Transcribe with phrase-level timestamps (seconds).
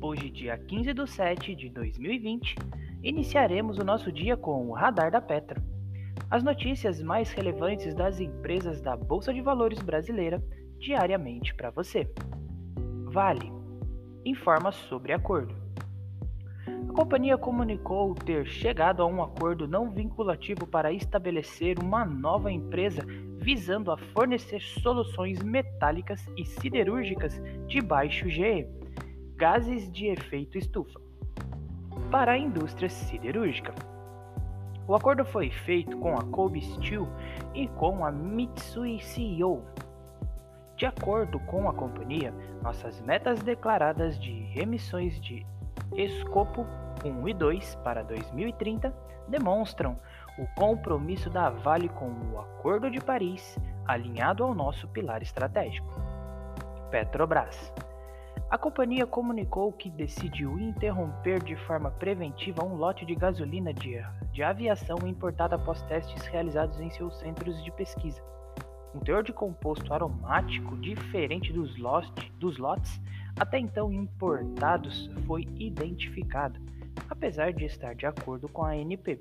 [0.00, 2.54] Hoje, dia 15 de 7 de 2020,
[3.02, 5.60] iniciaremos o nosso dia com o Radar da Petro.
[6.30, 10.40] As notícias mais relevantes das empresas da Bolsa de Valores brasileira
[10.78, 12.08] diariamente para você.
[13.06, 13.52] Vale
[14.24, 15.52] informa sobre acordo.
[16.66, 23.02] A companhia comunicou ter chegado a um acordo não vinculativo para estabelecer uma nova empresa
[23.38, 28.66] visando a fornecer soluções metálicas e siderúrgicas de baixo GE
[29.38, 31.00] gases de efeito estufa
[32.10, 33.72] para a indústria siderúrgica.
[34.84, 37.06] O acordo foi feito com a Kobe Steel
[37.54, 39.62] e com a Mitsui CEO.
[40.76, 45.46] De acordo com a companhia, nossas metas declaradas de emissões de
[45.94, 46.66] escopo
[47.04, 48.92] 1 e 2 para 2030
[49.28, 50.00] demonstram
[50.36, 55.88] o compromisso da Vale com o Acordo de Paris, alinhado ao nosso pilar estratégico.
[56.90, 57.72] Petrobras
[58.50, 64.42] a companhia comunicou que decidiu interromper de forma preventiva um lote de gasolina de, de
[64.42, 68.22] aviação importada após testes realizados em seus centros de pesquisa.
[68.94, 72.98] Um teor de composto aromático diferente dos, lote, dos lotes
[73.38, 76.58] até então importados foi identificado,
[77.10, 79.20] apesar de estar de acordo com a ANP.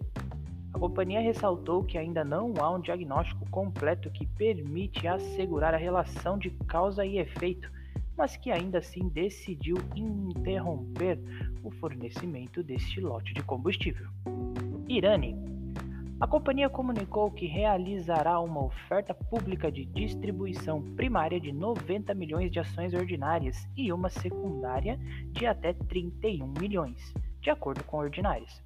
[0.73, 6.37] A companhia ressaltou que ainda não há um diagnóstico completo que permite assegurar a relação
[6.37, 7.69] de causa e efeito
[8.17, 11.19] mas que ainda assim decidiu interromper
[11.63, 14.07] o fornecimento deste lote de combustível.
[14.87, 15.35] Irani.
[16.19, 22.59] A companhia comunicou que realizará uma oferta pública de distribuição primária de 90 milhões de
[22.59, 24.97] ações ordinárias e uma secundária
[25.31, 28.63] de até 31 milhões, de acordo com ordinárias.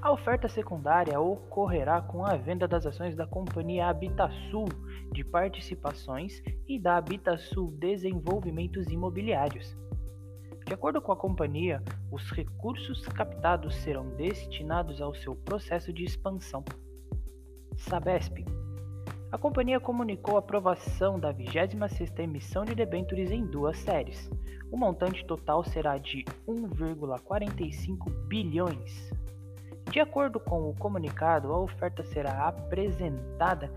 [0.00, 4.66] A oferta secundária ocorrerá com a venda das ações da companhia Habitasul
[5.12, 9.76] de participações e da Habitasul Desenvolvimentos Imobiliários.
[10.64, 11.82] De acordo com a companhia,
[12.12, 16.64] os recursos captados serão destinados ao seu processo de expansão.
[17.76, 18.44] Sabesp.
[19.32, 24.30] A companhia comunicou a aprovação da 26ª emissão de debêntures em duas séries.
[24.70, 29.10] O montante total será de 1,45 bilhões
[29.90, 33.72] de acordo com o comunicado, a oferta será apresentada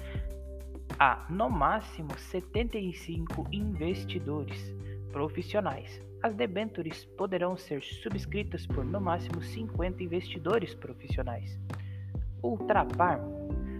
[0.99, 4.73] a, no máximo, 75 investidores
[5.11, 6.01] profissionais.
[6.21, 11.57] As debêntures poderão ser subscritas por no máximo 50 investidores profissionais.
[12.43, 13.19] Ultrapar.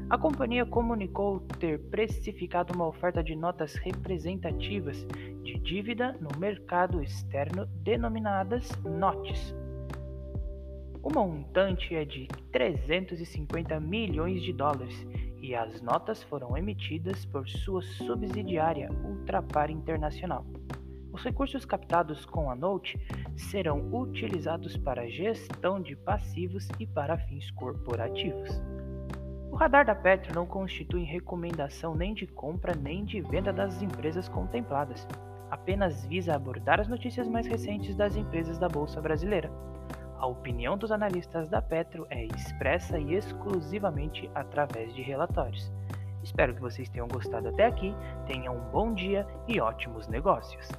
[0.10, 5.06] A companhia comunicou ter precificado uma oferta de notas representativas
[5.44, 9.61] de dívida no mercado externo denominadas NOTES
[11.04, 15.06] o montante é de 350 milhões de dólares
[15.42, 20.46] e as notas foram emitidas por sua subsidiária Ultrapar Internacional.
[21.12, 23.00] Os recursos captados com a Note
[23.36, 28.62] serão utilizados para gestão de passivos e para fins corporativos.
[29.52, 34.30] O radar da Petro não constitui recomendação nem de compra nem de venda das empresas
[34.30, 35.06] contempladas,
[35.50, 39.52] apenas visa abordar as notícias mais recentes das empresas da Bolsa Brasileira.
[40.22, 45.72] A opinião dos analistas da Petro é expressa e exclusivamente através de relatórios.
[46.22, 47.92] Espero que vocês tenham gostado até aqui,
[48.28, 50.70] tenham um bom dia e ótimos negócios!